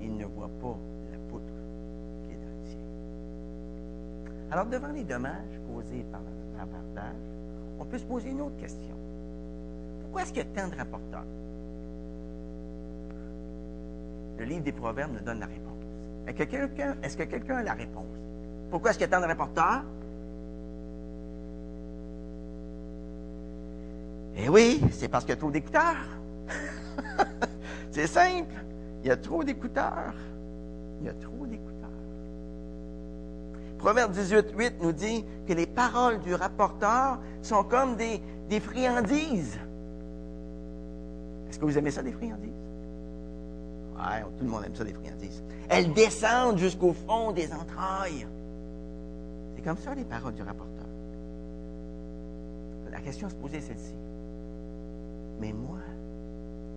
[0.00, 0.76] il ne voit pas
[1.12, 1.44] la poutre
[2.24, 2.78] qui est dans le sien.
[4.50, 7.14] Alors, devant les dommages causés par le bavardage,
[7.78, 8.94] on peut se poser une autre question.
[10.02, 11.24] Pourquoi est-ce qu'il y a tant de rapporteurs?
[14.38, 15.72] Le livre des Proverbes nous donne la réponse.
[16.26, 18.06] Est-ce que quelqu'un, est-ce que quelqu'un a la réponse?
[18.70, 19.84] Pourquoi est-ce qu'il y a tant de rapporteurs?
[24.36, 25.96] Eh oui, c'est parce qu'il y a trop d'écouteurs.
[27.90, 28.54] c'est simple.
[29.02, 30.14] Il y a trop d'écouteurs.
[31.00, 31.72] Il y a trop d'écouteurs.
[33.78, 38.20] Proverbe 18, 8 nous dit que les paroles du rapporteur sont comme des,
[38.60, 39.58] friandises.
[41.48, 42.50] Est-ce que vous aimez ça, des friandises?
[43.96, 45.42] Ouais, tout le monde aime ça, des friandises.
[45.68, 48.26] Elles descendent jusqu'au fond des entrailles.
[49.56, 50.86] C'est comme ça, les paroles du rapporteur.
[52.90, 53.94] La question à se poser celle-ci.
[55.42, 55.80] Mais moi,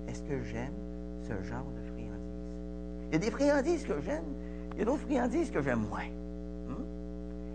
[0.07, 0.73] est-ce que j'aime
[1.21, 3.09] ce genre de friandises?
[3.09, 4.25] Il y a des friandises que j'aime,
[4.73, 6.09] il y a d'autres friandises que j'aime moins.
[6.67, 6.83] Hmm?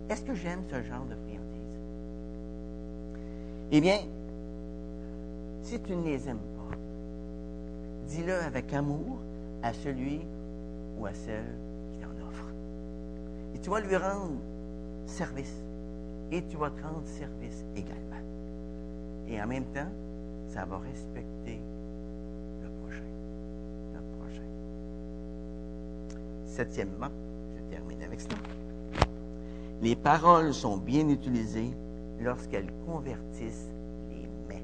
[0.08, 1.80] Est-ce que j'aime ce genre de friandises?
[3.72, 3.98] Eh bien,
[5.62, 6.76] si tu ne les aimes pas,
[8.06, 9.18] dis-le avec amour
[9.64, 10.20] à celui
[10.96, 11.56] ou à celle
[11.92, 12.46] qui t'en offre.
[13.56, 14.38] Et tu vas lui rendre
[15.06, 15.60] service.
[16.30, 18.22] Et tu vas te rendre service également.
[19.26, 19.90] Et en même temps,
[20.50, 21.60] ça va respecter
[22.62, 23.04] le prochain.
[24.18, 24.42] Prochain.
[26.44, 27.10] Septièmement,
[27.56, 28.36] je termine avec cela.
[29.80, 31.70] les paroles sont bien utilisées
[32.20, 33.70] lorsqu'elles convertissent
[34.10, 34.62] les mais.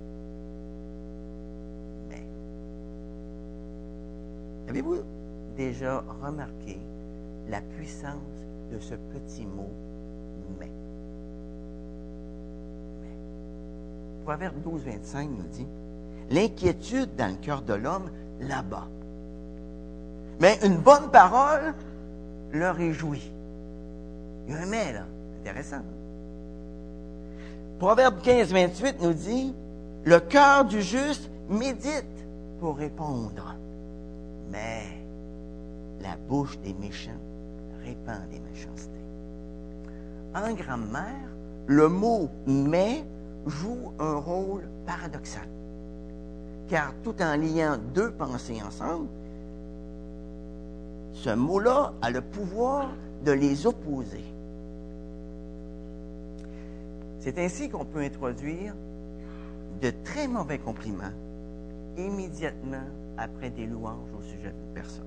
[2.11, 2.25] Mais.
[4.69, 4.97] Avez-vous
[5.57, 6.79] déjà remarqué
[7.49, 9.71] la puissance de ce petit mot?
[10.59, 10.71] Mais?
[14.27, 15.67] Proverbe 12, 25 nous dit
[16.31, 18.11] L'inquiétude dans le cœur de l'homme
[18.41, 18.89] là-bas.
[20.41, 21.75] Mais une bonne parole
[22.51, 23.31] le réjouit.
[24.49, 25.05] Il y a un mais, là.
[25.41, 25.83] Intéressant.
[27.79, 29.55] Proverbe 15, 28 nous dit,
[30.05, 32.05] le cœur du juste médite
[32.59, 33.55] pour répondre,
[34.51, 34.83] mais
[36.01, 37.11] la bouche des méchants
[37.85, 38.91] répand des méchancetés.
[40.35, 41.31] En grammaire,
[41.69, 43.05] le mot mais
[43.47, 45.49] joue un rôle paradoxal.
[46.69, 49.09] Car tout en liant deux pensées ensemble,
[51.13, 52.89] ce mot-là a le pouvoir
[53.25, 54.25] de les opposer.
[57.21, 58.75] C'est ainsi qu'on peut introduire
[59.81, 61.13] de très mauvais compliments
[61.97, 62.85] immédiatement
[63.17, 65.05] après des louanges au sujet d'une personne.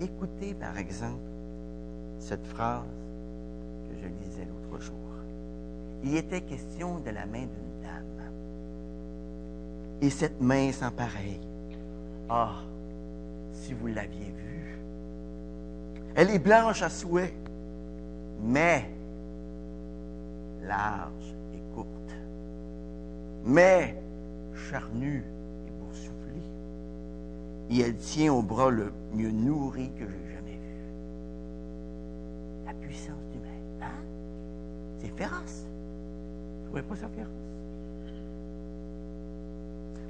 [0.00, 1.18] Écoutez par exemple
[2.20, 2.82] cette phrase
[3.90, 5.07] que je lisais l'autre jour.
[6.04, 8.30] Il était question de la main d'une dame.
[10.00, 11.40] Et cette main sans pareil.
[12.28, 12.60] Ah,
[13.52, 14.78] si vous l'aviez vue.
[16.14, 17.34] Elle est blanche à souhait,
[18.42, 18.90] mais
[20.64, 21.88] large et courte,
[23.44, 24.00] mais
[24.54, 25.24] charnue
[25.66, 26.42] et boursouflée.
[27.70, 30.82] Et elle tient au bras le mieux nourri que j'ai jamais vu.
[32.66, 34.02] La puissance du maître, hein?
[35.00, 35.64] C'est féroce.
[36.70, 37.28] Vous trouvez pas féroce?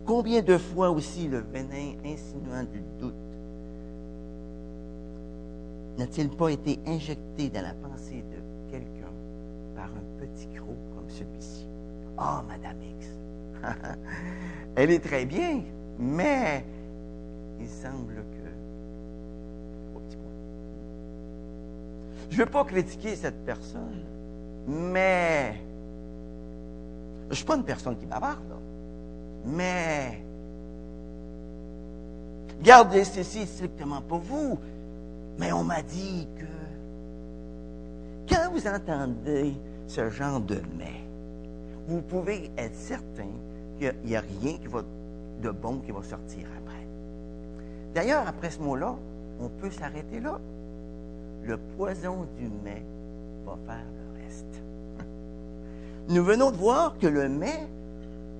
[0.04, 3.14] Combien de fois aussi le venin insinuant du doute
[5.98, 9.12] n'a-t-il pas été injecté dans la pensée de quelqu'un
[9.76, 11.68] par un petit croc comme celui-ci?
[12.16, 13.08] Ah, oh, Madame X,
[14.76, 15.62] elle est très bien,
[15.98, 16.64] mais
[17.60, 18.48] il semble que...
[22.30, 24.04] Je ne veux pas critiquer cette personne,
[24.66, 25.54] mais
[27.28, 28.56] je ne suis pas une personne qui bavarde,
[29.44, 30.22] mais
[32.62, 34.58] gardez ceci strictement pour vous.
[35.38, 36.44] Mais on m'a dit que
[38.34, 39.54] quand vous entendez
[39.86, 41.04] ce genre de mais,
[41.86, 43.28] vous pouvez être certain
[43.78, 44.82] qu'il n'y a, rien qui va,
[45.42, 46.86] de bon qui va sortir après.
[47.94, 48.96] D'ailleurs, après ce mot-là,
[49.40, 50.40] on peut s'arrêter là.
[51.44, 52.82] Le poison du mais
[53.46, 54.62] va faire le reste.
[56.08, 57.68] Nous venons de voir que le mais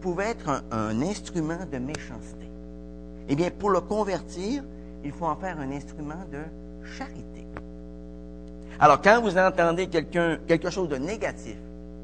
[0.00, 2.50] pouvait être un, instrument de méchanceté.
[3.28, 4.64] Eh bien, pour le convertir,
[5.04, 6.40] il faut en faire un instrument de
[6.96, 7.46] charité.
[8.80, 11.56] Alors, quand vous entendez quelque chose de négatif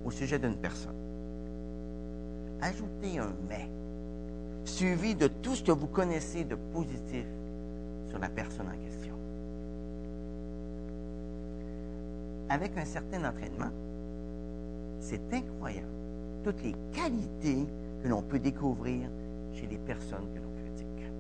[0.05, 0.95] au sujet d'une personne,
[2.61, 3.69] ajoutez un mais,
[4.67, 7.25] suivi de tout ce que vous connaissez de positif
[8.11, 9.15] sur la personne en question.
[12.51, 13.71] Avec un certain entraînement,
[15.05, 15.87] c'est incroyable
[16.43, 17.67] toutes les qualités
[18.03, 19.09] que l'on peut découvrir
[19.53, 21.11] chez les personnes que l'on critique.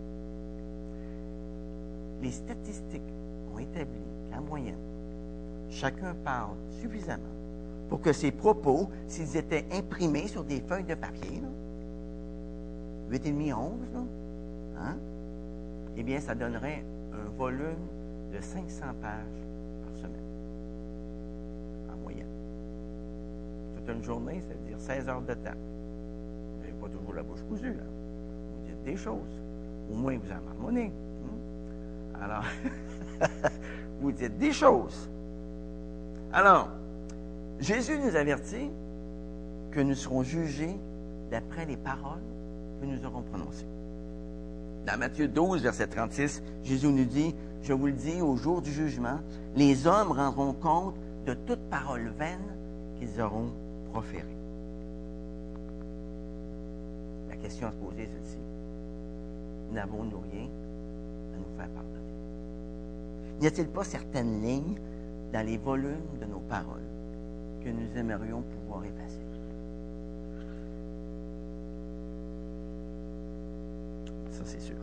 [2.22, 3.02] Les statistiques
[3.54, 4.00] ont établi
[4.32, 4.78] qu'en moyenne,
[5.70, 7.22] chacun parle suffisamment
[7.90, 11.48] pour que ses propos, s'ils étaient imprimés sur des feuilles de papier, là,
[13.10, 14.00] 8,5 11, là,
[14.80, 14.96] hein,
[15.96, 17.86] eh bien, ça donnerait un volume
[18.32, 19.44] de 500 pages
[19.84, 20.20] par semaine,
[21.92, 22.26] en moyenne.
[23.86, 25.50] Une journée, c'est-à-dire 16 heures de temps.
[25.50, 27.82] Vous n'avez pas toujours la bouche cousue, là.
[27.84, 29.40] Vous dites des choses.
[29.90, 30.90] Au moins, vous en marmonnez.
[30.90, 32.18] Hein.
[32.22, 32.44] Alors,
[34.00, 35.08] vous dites des choses.
[36.32, 36.70] Alors,
[37.60, 38.70] Jésus nous avertit
[39.70, 40.76] que nous serons jugés
[41.30, 42.22] d'après les paroles
[42.80, 43.66] que nous aurons prononcées.
[44.86, 48.72] Dans Matthieu 12, verset 36, Jésus nous dit, je vous le dis, au jour du
[48.72, 49.20] jugement,
[49.56, 50.94] les hommes rendront compte
[51.26, 52.54] de toute parole vaine
[52.98, 53.50] qu'ils auront
[57.28, 58.38] La question à se poser est celle-ci.
[59.72, 61.94] N'avons-nous rien à nous faire pardonner?
[63.40, 64.74] N'y a-t-il pas certaines lignes
[65.32, 66.82] dans les volumes de nos paroles
[67.62, 69.20] que nous aimerions pouvoir effacer?
[74.30, 74.76] Ça, c'est sûr.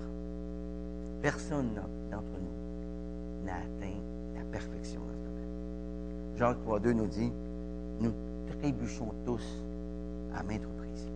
[1.22, 1.74] Personne
[2.10, 4.00] d'entre nous n'a atteint
[4.36, 6.38] la perfection dans ce domaine.
[6.38, 7.34] Jacques 3.2 nous dit,
[8.60, 9.64] trébuchons tous
[10.36, 11.10] à maintes reprises.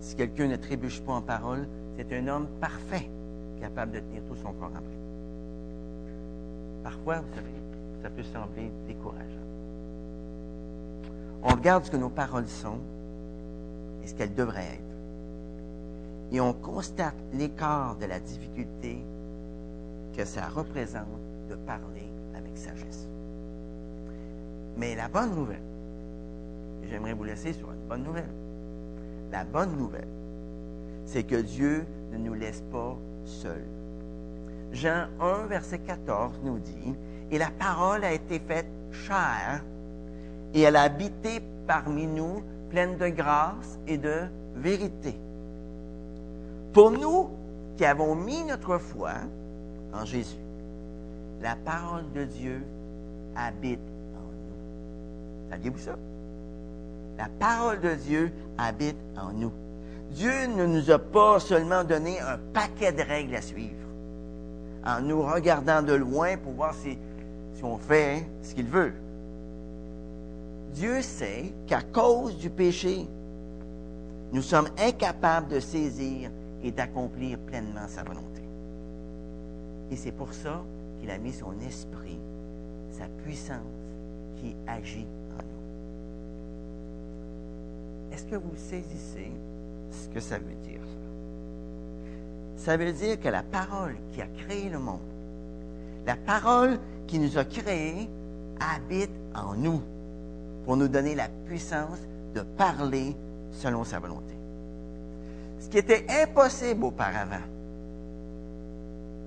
[0.00, 3.08] Si quelqu'un ne trébuche pas en parole, c'est un homme parfait,
[3.60, 4.90] capable de tenir tout son corps en pratique.
[6.82, 7.54] Parfois, vous savez,
[8.02, 9.24] ça peut sembler décourageant.
[11.42, 12.78] on regarde ce que nos paroles sont
[14.02, 14.82] et ce qu'elles devraient être.
[16.32, 18.98] Et on constate l'écart de la difficulté
[20.16, 21.06] que ça représente
[21.48, 23.06] de parler avec sagesse.
[24.76, 25.62] Mais la bonne nouvelle,
[26.88, 28.32] j'aimerais vous laisser sur une bonne nouvelle,
[29.32, 30.08] la bonne nouvelle,
[31.04, 33.66] c'est que Dieu ne nous laisse pas seuls.
[34.72, 36.94] Jean 1, verset 14 nous dit,
[37.30, 39.64] Et la parole a été faite chair,
[40.54, 44.22] et elle a habité parmi nous, pleine de grâce et de
[44.56, 45.14] vérité.
[46.72, 47.30] Pour nous
[47.76, 49.12] qui avons mis notre foi
[49.92, 50.36] en Jésus,
[51.40, 52.62] la parole de Dieu
[53.36, 53.80] habite
[54.14, 55.50] en nous.
[55.50, 55.96] Saviez-vous ça?
[57.18, 59.52] La parole de Dieu habite en nous.
[60.10, 63.86] Dieu ne nous a pas seulement donné un paquet de règles à suivre,
[64.84, 66.98] en nous regardant de loin pour voir si,
[67.62, 68.92] on fait ce qu'il veut.
[70.74, 73.06] Dieu sait qu'à cause du péché,
[74.32, 76.30] nous sommes incapables de saisir
[76.62, 78.42] et d'accomplir pleinement sa volonté.
[79.90, 80.62] Et c'est pour ça
[81.00, 82.18] qu'il a mis son esprit,
[82.92, 83.56] sa puissance
[84.36, 85.06] qui agit.
[88.12, 89.30] Est-ce que vous saisissez
[89.90, 90.80] ce que ça veut dire,
[92.56, 92.76] ça?
[92.76, 95.00] Veut dire que la parole qui a créé le monde,
[96.06, 98.08] la parole qui nous a créés,
[98.60, 99.82] habite en nous
[100.64, 101.98] pour nous donner la puissance
[102.34, 103.14] de parler
[103.52, 104.34] selon sa volonté.
[105.60, 107.44] Ce qui était impossible auparavant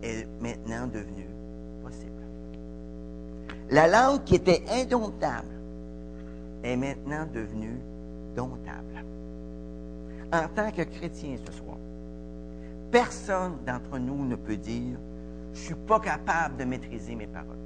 [0.02, 1.26] est maintenant devenu
[1.84, 2.24] possible.
[3.72, 5.48] La langue qui était indomptable
[6.64, 7.80] est maintenant devenue
[10.32, 11.78] En tant que chrétien ce soir,
[12.92, 14.98] personne d'entre nous ne peut dire
[15.54, 17.58] je ne suis pas capable de maîtriser mes paroles.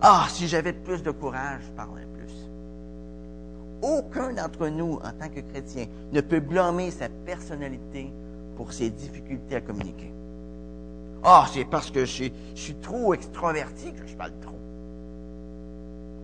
[0.00, 2.50] Ah, si j'avais plus de courage, je parlerais plus.
[3.82, 8.12] Aucun d'entre nous, en tant que chrétien, ne peut blâmer sa personnalité
[8.56, 10.12] pour ses difficultés à communiquer.
[11.24, 14.58] Ah, c'est parce que je, suis trop extraverti que je parle trop.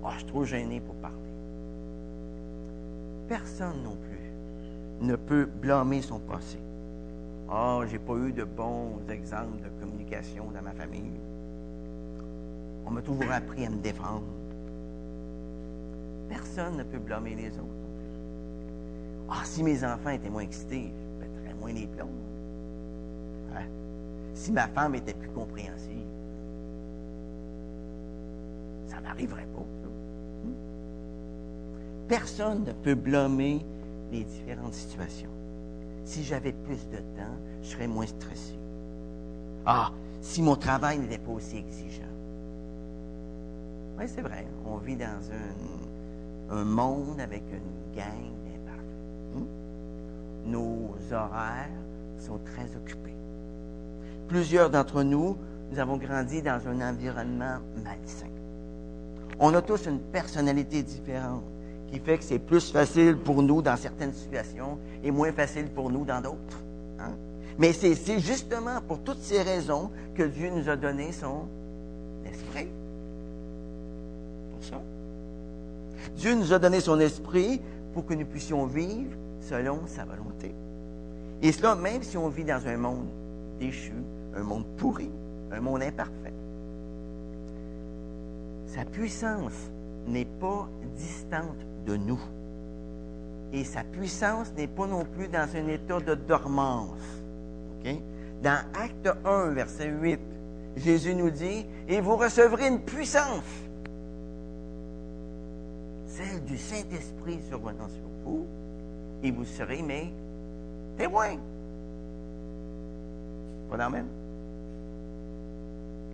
[0.05, 1.22] Ah, je suis trop gêné pour parler.
[3.33, 6.59] Personne non plus ne peut blâmer son passé.
[7.49, 11.19] Ah, j'ai pas eu de bons exemples de communication dans ma famille.
[12.85, 14.27] On m'a toujours appris à me défendre.
[16.29, 17.89] Personne ne peut blâmer les autres.
[19.31, 22.11] Ah, si mes enfants étaient moins excités, je mettrais moins les plombs.
[23.57, 23.65] Hein?
[24.35, 26.05] Si ma femme était plus compréhensive,
[28.89, 29.63] ça n'arriverait pas.
[32.13, 33.65] Personne ne peut blâmer
[34.13, 35.31] les différentes situations.
[36.05, 38.53] Si j'avais plus de temps, je serais moins stressé.
[39.65, 39.91] Ah,
[40.21, 42.03] si mon travail n'était pas aussi exigeant.
[43.99, 44.47] Oui, c'est vrai.
[44.67, 45.07] On vit dans
[46.51, 49.35] un, monde avec une gang d'imparfaits.
[49.35, 50.51] Hmm?
[50.51, 51.71] Nos horaires
[52.19, 53.17] sont très occupés.
[54.29, 55.39] Plusieurs d'entre nous,
[55.71, 58.27] nous avons grandi dans un environnement malsain.
[59.41, 61.43] On a tous une personnalité différente
[61.93, 65.91] qui fait que c'est plus facile pour nous dans certaines situations et moins facile pour
[65.91, 66.63] nous dans d'autres.
[66.99, 67.13] Hein?
[67.59, 71.47] Mais c'est justement pour toutes ces raisons que Dieu nous a donné son
[72.25, 72.69] esprit.
[76.17, 77.61] Dieu nous a donné son esprit
[77.93, 80.55] pour que nous puissions vivre selon sa volonté.
[81.43, 83.07] Et cela même si on vit dans un monde
[83.61, 83.93] déchu,
[84.35, 85.11] un monde pourri,
[85.51, 86.33] un monde imparfait.
[88.67, 89.71] Sa puissance
[90.07, 92.21] n'est pas distante de nous.
[93.53, 97.01] Et sa puissance n'est pas non plus dans un état de dormance.
[98.43, 100.21] Dans Acte 1, verset 8,
[100.77, 103.45] Jésus nous dit, et vous recevrez une puissance
[106.13, 108.47] celle du Saint-Esprit survenant sur vous,
[109.23, 110.13] et vous serez mes
[110.99, 111.37] témoins.
[113.71, 114.07] Pas d'amen?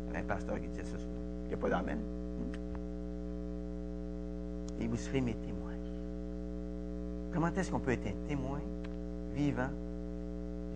[0.07, 1.09] Il y a un pasteur qui disait ça souvent.
[1.45, 1.99] Il n'y a pas d'amen.
[4.81, 5.73] Et vous serez mes témoins.
[7.33, 8.61] Comment est-ce qu'on peut être un témoin
[9.35, 9.71] vivant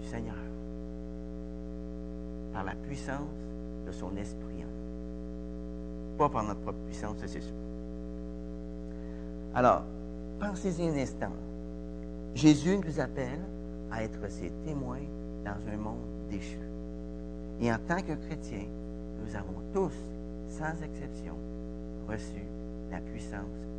[0.00, 0.36] du Seigneur?
[2.52, 3.20] Par la puissance
[3.86, 4.64] de son esprit.
[6.18, 7.54] Pas par notre propre puissance, c'est sûr.
[9.54, 9.82] Alors,
[10.38, 11.32] pensez-y un instant.
[12.34, 13.40] Jésus nous appelle
[13.90, 15.04] à être ses témoins
[15.44, 15.98] dans un monde
[16.30, 16.58] déchu.
[17.60, 18.66] Et en tant que chrétiens,
[19.20, 19.94] nous avons tous,
[20.48, 21.34] sans exception,
[22.08, 22.42] reçu
[22.90, 23.71] la puissance.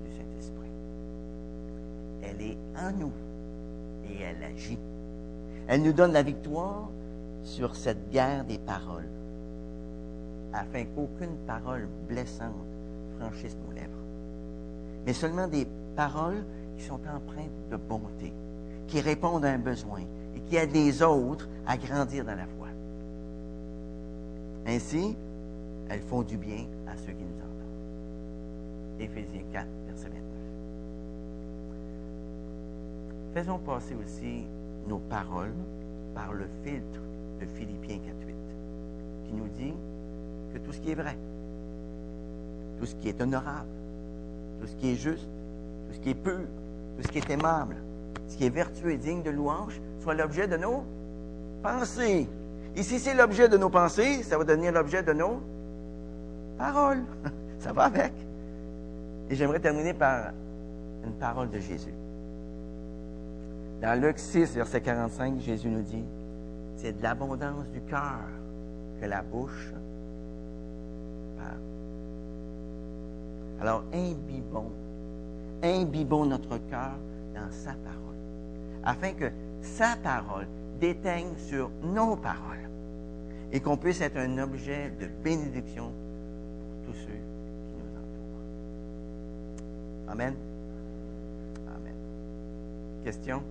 [2.23, 3.11] Elle est en nous
[4.09, 4.79] et elle agit.
[5.67, 6.89] Elle nous donne la victoire
[7.43, 9.09] sur cette guerre des paroles,
[10.53, 12.53] afin qu'aucune parole blessante
[13.17, 14.03] franchisse nos lèvres
[15.05, 16.43] mais seulement des paroles
[16.77, 18.33] qui sont empreintes de bonté,
[18.87, 20.01] qui répondent à un besoin
[20.35, 22.67] et qui aident les autres à grandir dans la foi.
[24.65, 25.15] Ainsi,
[25.89, 29.01] elles font du bien à ceux qui nous entendent.
[29.01, 30.42] Éphésiens 4, verset 29.
[33.33, 34.45] Faisons passer aussi
[34.87, 35.55] nos paroles
[36.13, 37.01] par le filtre
[37.39, 39.73] de Philippiens 4.8, qui nous dit
[40.53, 41.17] que tout ce qui est vrai,
[42.79, 43.69] tout ce qui est honorable,
[44.61, 45.27] tout ce qui est juste,
[45.87, 46.41] tout ce qui est pur,
[46.95, 47.77] tout ce qui est aimable,
[48.27, 50.83] ce qui est vertueux et digne de louange, soit l'objet de nos
[51.63, 52.29] pensées.
[52.75, 55.41] Et si c'est l'objet de nos pensées, ça va devenir l'objet de nos
[56.57, 57.03] paroles.
[57.59, 58.11] Ça va avec.
[59.29, 60.33] Et j'aimerais terminer par
[61.05, 61.93] une parole de Jésus.
[63.83, 66.05] Dans Luc 6, verset 45, Jésus nous dit,
[66.77, 68.21] c'est de l'abondance du cœur
[69.01, 69.73] que la bouche
[71.37, 71.59] parle.
[73.59, 74.71] Alors, imbibons,
[75.61, 76.93] imbibons notre cœur
[77.35, 78.15] dans sa parole,
[78.85, 79.29] afin que
[79.61, 80.47] sa parole
[80.79, 82.69] déteigne sur nos paroles
[83.51, 88.39] et qu'on puisse être un objet de bénédiction pour tous ceux qui nous entourent.
[90.07, 90.35] Amen.
[91.67, 91.95] Amen.
[93.03, 93.43] Question?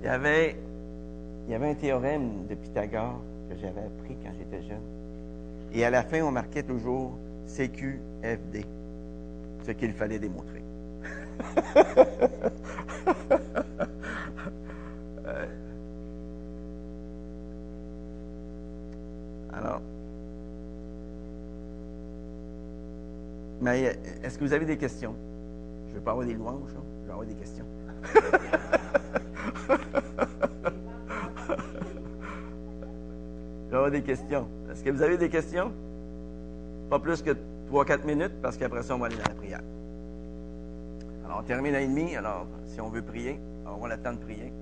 [0.00, 0.56] Il y avait,
[1.46, 3.20] il y avait un théorème de Pythagore
[3.50, 4.80] que j'avais appris quand j'étais jeune.
[5.74, 8.64] Et à la fin, on marquait toujours CQFD,
[9.66, 10.62] ce qu'il fallait démontrer.
[15.26, 15.46] Euh,
[19.52, 19.80] alors,
[23.60, 25.14] mais est-ce que vous avez des questions?
[25.86, 27.66] Je ne veux pas avoir des louanges, je veux avoir des questions.
[33.90, 34.46] Des questions.
[34.70, 35.72] Est-ce que vous avez des questions?
[36.88, 37.32] Pas plus que
[37.72, 39.60] 3-4 minutes, parce qu'après ça, on va aller dans la prière.
[41.24, 42.14] Alors, on termine à une demi.
[42.14, 44.52] Alors, si on veut prier, on va le de prier.